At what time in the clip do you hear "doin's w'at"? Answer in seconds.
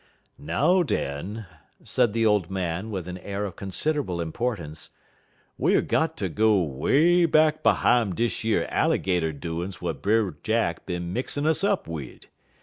9.31-10.01